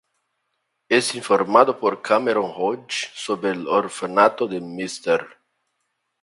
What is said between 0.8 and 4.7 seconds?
Es informado por Cameron Hodge sobre el orfanato de